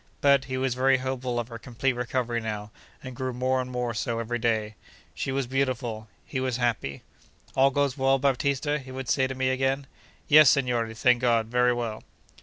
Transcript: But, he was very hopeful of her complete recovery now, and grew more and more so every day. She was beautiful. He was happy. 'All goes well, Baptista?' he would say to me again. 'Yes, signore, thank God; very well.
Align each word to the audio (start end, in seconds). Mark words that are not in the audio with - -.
But, 0.19 0.45
he 0.45 0.57
was 0.57 0.73
very 0.73 0.97
hopeful 0.97 1.39
of 1.39 1.49
her 1.49 1.59
complete 1.59 1.93
recovery 1.93 2.41
now, 2.41 2.71
and 3.03 3.15
grew 3.15 3.33
more 3.33 3.61
and 3.61 3.69
more 3.69 3.93
so 3.93 4.17
every 4.17 4.39
day. 4.39 4.73
She 5.13 5.31
was 5.31 5.45
beautiful. 5.45 6.07
He 6.25 6.39
was 6.39 6.57
happy. 6.57 7.03
'All 7.55 7.69
goes 7.69 7.99
well, 7.99 8.17
Baptista?' 8.17 8.79
he 8.79 8.89
would 8.91 9.09
say 9.09 9.27
to 9.27 9.35
me 9.35 9.49
again. 9.49 9.85
'Yes, 10.27 10.49
signore, 10.49 10.91
thank 10.95 11.21
God; 11.21 11.49
very 11.49 11.71
well. 11.71 12.03